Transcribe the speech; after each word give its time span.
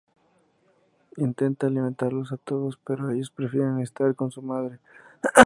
Intenta 1.17 1.67
alimentarlos 1.67 2.31
a 2.31 2.37
todos 2.37 2.79
pero 2.83 3.11
ellos 3.11 3.29
prefieren 3.29 3.77
estar 3.81 4.15
con 4.15 4.31
su 4.31 4.41
madre. 4.41 4.79